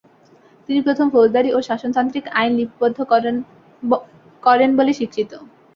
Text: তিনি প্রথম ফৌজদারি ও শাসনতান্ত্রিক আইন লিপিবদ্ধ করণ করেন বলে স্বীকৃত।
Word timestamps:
তিনি 0.69 0.79
প্রথম 0.81 1.07
ফৌজদারি 1.09 1.49
ও 1.53 1.67
শাসনতান্ত্রিক 1.69 2.25
আইন 2.39 2.51
লিপিবদ্ধ 2.57 2.97
করণ 3.11 3.35
করেন 4.43 4.69
বলে 4.77 4.91
স্বীকৃত। 4.93 5.31